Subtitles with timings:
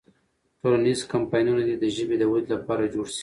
[0.59, 3.19] ټولنیز کمپاینونه دې د ژبې د ودې لپاره جوړ سي.